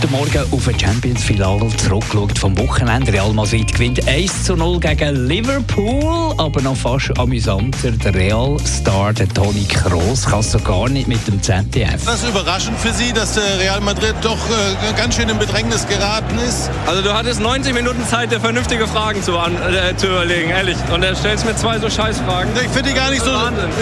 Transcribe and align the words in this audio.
Heute 0.00 0.12
Morgen 0.12 0.52
auf 0.52 0.68
ein 0.68 0.78
Champions-Finale 0.78 1.76
zurückgeschaut 1.76 2.38
vom 2.38 2.56
Wochenende. 2.56 3.12
Real 3.12 3.32
Madrid 3.32 3.72
gewinnt 3.72 4.06
1 4.06 4.44
zu 4.44 4.54
0 4.54 4.78
gegen 4.78 5.26
Liverpool, 5.26 6.34
aber 6.38 6.62
noch 6.62 6.76
fast 6.76 7.18
amüsanter. 7.18 7.90
Der 7.90 8.14
Real-Star, 8.14 9.12
der 9.12 9.28
Toni 9.28 9.64
Kroos, 9.64 10.24
kann 10.24 10.38
es 10.38 10.52
so 10.52 10.60
gar 10.60 10.88
nicht 10.88 11.08
mit 11.08 11.26
dem 11.26 11.42
ZDF. 11.42 12.04
Das 12.04 12.22
ist 12.22 12.28
überraschend 12.28 12.78
für 12.78 12.92
Sie, 12.92 13.12
dass 13.12 13.36
äh, 13.38 13.40
Real 13.58 13.80
Madrid 13.80 14.14
doch 14.22 14.38
äh, 14.38 14.92
ganz 14.96 15.16
schön 15.16 15.28
in 15.28 15.36
Bedrängnis 15.36 15.84
geraten 15.88 16.38
ist. 16.48 16.70
Also 16.86 17.02
du 17.02 17.12
hattest 17.12 17.40
90 17.40 17.74
Minuten 17.74 18.06
Zeit, 18.06 18.30
dir 18.30 18.38
vernünftige 18.38 18.86
Fragen 18.86 19.20
zu, 19.20 19.36
an, 19.36 19.56
äh, 19.56 19.96
zu 19.96 20.06
überlegen, 20.06 20.50
ehrlich. 20.50 20.76
Und 20.94 21.02
er 21.02 21.16
stellst 21.16 21.44
mir 21.44 21.56
zwei 21.56 21.80
so 21.80 21.90
Scheißfragen. 21.90 22.52
Ich 22.54 22.70
finde 22.70 22.90
die 22.90 22.94
gar 22.94 23.10
nicht 23.10 23.24
so, 23.24 23.32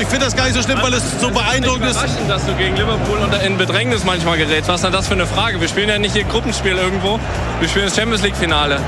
ich 0.01 0.09
finde 0.09 0.25
das 0.25 0.35
gar 0.35 0.45
nicht 0.45 0.55
so 0.55 0.63
schlimm, 0.63 0.79
weil 0.81 0.95
es 0.95 1.21
so 1.21 1.29
beeindruckend 1.31 1.91
ist. 1.91 1.99
Überraschend, 1.99 2.31
dass 2.31 2.47
du 2.47 2.55
gegen 2.55 2.75
Liverpool 2.75 3.19
in 3.45 3.59
Bedrängnis 3.59 4.03
manchmal 4.05 4.39
gerätst. 4.39 4.71
Was 4.71 4.77
ist 4.77 4.85
denn 4.85 4.93
das 4.93 5.09
für 5.09 5.15
eine 5.15 5.27
Frage? 5.27 5.61
Wir 5.61 5.69
spielen 5.69 5.91
ja 5.91 5.99
nicht 5.99 6.06
hier 6.13 6.25
Gruppenspiel 6.25 6.77
irgendwo. 6.77 7.19
Wir 7.61 7.69
spielen 7.69 7.87
das 7.87 7.97
Champions 7.97 8.23
League 8.23 8.37
Finale. 8.37 8.79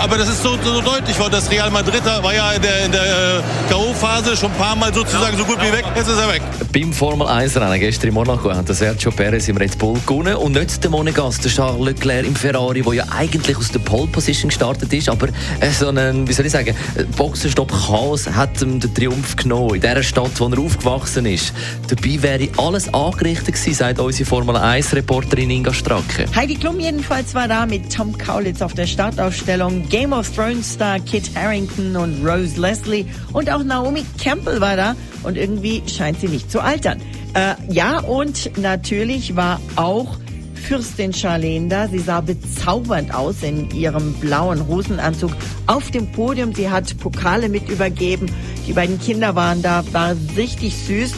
Aber 0.00 0.16
das 0.16 0.28
ist 0.28 0.44
so, 0.44 0.56
so 0.62 0.80
deutlich 0.80 1.18
worden, 1.18 1.32
dass 1.32 1.50
Real 1.50 1.70
Madrid 1.70 2.04
war 2.04 2.32
ja 2.32 2.52
in 2.52 2.62
der, 2.62 2.84
in 2.84 2.92
der 2.92 3.02
äh, 3.02 3.42
K.O.-Phase 3.68 4.36
schon 4.36 4.52
ein 4.52 4.56
paar 4.56 4.76
Mal 4.76 4.94
sozusagen 4.94 5.36
so 5.36 5.44
gut 5.44 5.58
wie 5.60 5.72
weg. 5.72 5.84
Jetzt 5.96 6.08
ist 6.08 6.18
er 6.18 6.32
weg. 6.32 6.40
Beim 6.72 6.92
Formel 6.92 7.26
1-Rennen 7.26 7.80
gestern 7.80 8.08
in 8.08 8.14
Monaco 8.14 8.54
hat 8.54 8.68
Sergio 8.68 9.10
Perez 9.10 9.48
im 9.48 9.56
Red 9.56 9.76
Bull 9.76 9.98
gewonnen 10.06 10.36
und 10.36 10.52
nicht 10.52 10.84
der 10.84 10.90
Monegasse, 10.90 11.42
der 11.42 11.50
Charles 11.50 11.84
Leclerc 11.84 12.24
im 12.24 12.36
Ferrari, 12.36 12.82
der 12.82 12.92
ja 12.94 13.04
eigentlich 13.10 13.56
aus 13.56 13.72
der 13.72 13.80
Pole 13.80 14.06
Position 14.06 14.50
gestartet 14.50 14.92
ist, 14.92 15.08
aber 15.08 15.28
äh, 15.58 15.70
so 15.70 15.88
einen, 15.88 16.28
wie 16.28 16.32
soll 16.32 16.46
ich 16.46 16.52
sagen, 16.52 16.76
Boxenstopp-Chaos 17.16 18.28
hat 18.30 18.62
ihm 18.62 18.78
den 18.78 18.94
Triumph 18.94 19.34
genommen 19.34 19.74
in 19.74 19.80
der 19.80 20.00
Stadt, 20.04 20.38
wo 20.38 20.46
er 20.46 20.58
aufgewachsen 20.60 21.26
ist. 21.26 21.52
Dabei 21.88 22.22
wäre 22.22 22.48
alles 22.56 22.92
angerichtet 22.94 23.56
gewesen, 23.56 23.74
sagt 23.74 23.98
unsere 23.98 24.28
Formel 24.28 24.56
1-Reporterin 24.56 25.50
Inga 25.50 25.72
Stracke. 25.72 26.26
Heidi 26.36 26.54
Klum 26.60 26.80
jedenfalls 26.80 27.36
war 27.36 27.46
da 27.46 27.66
mit 27.66 27.94
Tom 27.94 28.18
Kaulitz 28.18 28.62
auf 28.62 28.74
der 28.74 28.88
Startaufstellung. 28.88 29.88
Game 29.88 30.12
of 30.12 30.28
Thrones 30.34 30.72
Star 30.72 30.98
Kit 30.98 31.30
Harrington 31.36 31.94
und 31.94 32.26
Rose 32.26 32.60
Leslie 32.60 33.06
und 33.32 33.48
auch 33.48 33.62
Naomi 33.62 34.04
Campbell 34.20 34.60
war 34.60 34.76
da 34.76 34.96
und 35.22 35.36
irgendwie 35.36 35.84
scheint 35.86 36.18
sie 36.20 36.26
nicht 36.26 36.50
zu 36.50 36.60
altern. 36.60 37.00
Äh, 37.34 37.54
ja, 37.72 38.00
und 38.00 38.58
natürlich 38.58 39.36
war 39.36 39.60
auch 39.76 40.18
Fürstin 40.54 41.12
Charlene 41.12 41.68
da. 41.68 41.86
Sie 41.86 42.00
sah 42.00 42.20
bezaubernd 42.20 43.14
aus 43.14 43.42
in 43.42 43.70
ihrem 43.70 44.14
blauen 44.14 44.66
Hosenanzug 44.66 45.30
auf 45.68 45.92
dem 45.92 46.10
Podium. 46.10 46.52
Sie 46.54 46.68
hat 46.68 46.98
Pokale 46.98 47.48
mit 47.48 47.68
übergeben. 47.68 48.26
Die 48.66 48.72
beiden 48.72 48.98
Kinder 48.98 49.36
waren 49.36 49.62
da, 49.62 49.84
war 49.92 50.16
richtig 50.36 50.76
süß. 50.76 51.12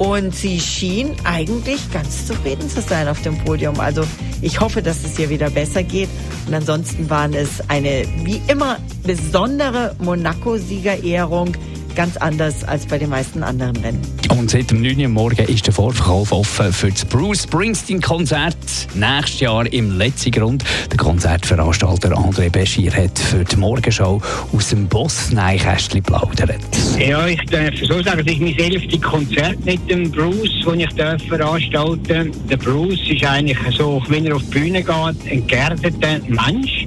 Und 0.00 0.34
sie 0.34 0.58
schien 0.58 1.14
eigentlich 1.24 1.92
ganz 1.92 2.26
zufrieden 2.26 2.70
zu 2.70 2.80
sein 2.80 3.06
auf 3.06 3.20
dem 3.20 3.36
Podium. 3.36 3.78
Also 3.78 4.02
ich 4.40 4.58
hoffe, 4.58 4.80
dass 4.80 5.04
es 5.04 5.18
ihr 5.18 5.28
wieder 5.28 5.50
besser 5.50 5.82
geht. 5.82 6.08
Und 6.46 6.54
ansonsten 6.54 7.10
waren 7.10 7.34
es 7.34 7.60
eine 7.68 8.06
wie 8.24 8.40
immer 8.48 8.78
besondere 9.04 9.94
Monaco-Siegerehrung. 9.98 11.54
Ganz 11.94 12.16
anders 12.16 12.64
als 12.64 12.86
bei 12.86 12.98
den 12.98 13.10
meisten 13.10 13.42
anderen 13.42 13.76
Rennen. 13.76 14.00
Und 14.30 14.50
seit 14.50 14.70
dem 14.70 14.80
9. 14.80 15.00
Uhr 15.00 15.08
morgen 15.08 15.46
ist 15.46 15.66
der 15.66 15.74
Vorverkauf 15.74 16.32
offen 16.32 16.72
für 16.72 16.90
das 16.90 17.04
Bruce 17.04 17.42
Springsteen-Konzert 17.42 18.56
nächstes 18.94 19.40
Jahr 19.40 19.70
im 19.72 19.98
letzten 19.98 20.30
Grund. 20.30 20.64
Der 20.90 20.96
Konzertveranstalter 20.96 22.12
André 22.12 22.48
Beschir 22.48 22.92
hat 22.92 23.18
für 23.18 23.44
die 23.44 23.56
Morgenshow 23.56 24.22
aus 24.52 24.68
dem 24.70 24.86
Boss-Neikästchen 24.86 26.02
plaudert. 26.02 26.60
Ja, 26.98 27.26
ich 27.26 27.44
darf 27.46 27.74
so 27.82 28.02
sagen, 28.02 28.24
das 28.24 28.34
ist 28.34 28.40
mein 28.40 28.56
elftes 28.56 29.00
Konzert 29.02 29.64
mit 29.64 29.90
dem 29.90 30.10
Bruce, 30.10 30.62
das 30.64 30.74
ich 30.74 30.94
darf 30.94 31.22
veranstalten 31.24 32.32
Der 32.48 32.56
Bruce 32.56 33.10
ist 33.10 33.24
eigentlich 33.24 33.58
so, 33.76 34.02
wenn 34.08 34.26
er 34.26 34.36
auf 34.36 34.42
die 34.44 34.58
Bühne 34.58 34.82
geht, 34.82 35.32
ein 35.32 35.46
geerdeter 35.46 36.20
Mensch. 36.28 36.86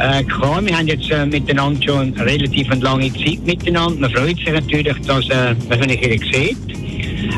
Äh, 0.00 0.24
klar, 0.24 0.64
wir 0.64 0.78
haben 0.78 0.88
jetzt 0.88 1.10
äh, 1.10 1.26
miteinander 1.26 1.82
schon 1.82 2.14
relativ 2.14 2.70
eine 2.70 2.80
lange 2.80 3.12
Zeit 3.12 3.44
miteinander. 3.44 4.00
Man 4.00 4.10
freut 4.10 4.36
sich 4.38 4.50
natürlich, 4.50 4.96
dass, 5.06 5.28
äh, 5.28 5.54
man 5.68 5.88
sich 5.88 6.00
wieder 6.00 6.26
sieht. 6.32 6.56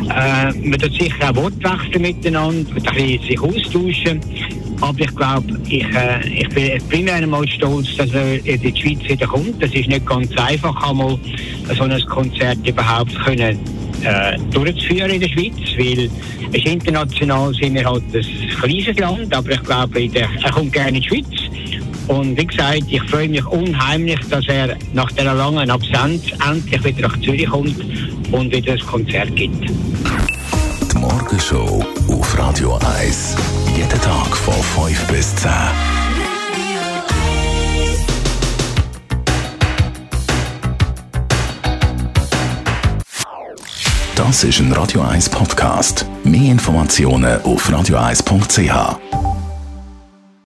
Äh, 0.08 0.68
man 0.68 0.78
tut 0.78 0.92
sicher 0.92 1.30
auch 1.30 1.34
Wort 1.34 1.54
miteinander, 1.98 2.70
man 2.72 2.82
kann 2.84 2.96
sich 2.96 3.40
austauschen. 3.40 4.20
Aber 4.80 5.00
ich 5.00 5.16
glaube, 5.16 5.60
ich, 5.68 5.82
äh, 5.82 6.40
ich 6.40 6.48
bin 6.50 6.88
primär 6.88 7.14
einmal 7.16 7.48
stolz, 7.48 7.96
dass 7.96 8.12
er 8.12 8.34
in 8.46 8.60
die 8.60 8.80
Schweiz 8.80 9.08
wieder 9.08 9.26
kommt. 9.26 9.60
Das 9.60 9.74
ist 9.74 9.88
nicht 9.88 10.06
ganz 10.06 10.30
einfach, 10.36 10.88
einmal 10.88 11.18
so 11.76 11.82
ein 11.82 12.00
Konzert 12.06 12.64
überhaupt 12.64 13.12
können, 13.24 13.58
äh, 14.04 14.38
durchzuführen 14.52 15.10
in 15.10 15.20
der 15.20 15.28
Schweiz, 15.28 15.54
weil 15.76 16.08
es 16.52 16.64
international 16.64 17.52
sind 17.54 17.74
wir 17.74 17.84
halt 17.84 18.04
ein 18.14 18.48
kleines 18.60 18.98
Land, 18.98 19.34
aber 19.34 19.50
ich 19.50 19.62
glaube, 19.64 20.10
er 20.14 20.50
kommt 20.52 20.72
gerne 20.72 20.90
in 20.90 21.02
die 21.02 21.08
Schweiz. 21.08 21.41
Und 22.08 22.36
wie 22.36 22.46
gesagt, 22.46 22.82
ich 22.88 23.02
freue 23.10 23.28
mich 23.28 23.44
unheimlich, 23.46 24.20
dass 24.28 24.46
er 24.48 24.76
nach 24.92 25.10
dieser 25.12 25.34
langen 25.34 25.70
Absenz 25.70 26.22
endlich 26.46 26.84
wieder 26.84 27.08
nach 27.08 27.20
Zürich 27.20 27.48
kommt 27.48 27.76
und 28.32 28.52
wieder 28.52 28.72
ein 28.72 28.80
Konzert 28.80 29.34
gibt. 29.36 29.68
Die 30.92 30.98
Morgenshow 30.98 31.84
auf 32.08 32.38
Radio 32.38 32.78
1. 32.98 33.36
Jeden 33.76 34.00
Tag 34.00 34.36
von 34.36 34.54
5 34.86 35.06
bis 35.08 35.34
10. 35.36 35.50
Das 44.16 44.44
ist 44.44 44.60
ein 44.60 44.72
Radio 44.72 45.02
1 45.02 45.28
Podcast. 45.30 46.06
Mehr 46.24 46.52
Informationen 46.52 47.42
auf 47.42 47.68
radio1.ch. 47.68 49.31